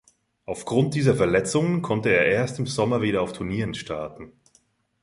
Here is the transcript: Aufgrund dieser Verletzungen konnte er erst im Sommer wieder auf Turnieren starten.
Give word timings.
Aufgrund 0.47 0.95
dieser 0.95 1.13
Verletzungen 1.13 1.83
konnte 1.83 2.09
er 2.09 2.25
erst 2.25 2.57
im 2.57 2.65
Sommer 2.65 3.03
wieder 3.03 3.21
auf 3.21 3.33
Turnieren 3.33 3.75
starten. 3.75 4.31